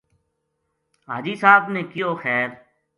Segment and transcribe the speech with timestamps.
[1.07, 2.47] حاجی صاحب نے کہیو خیر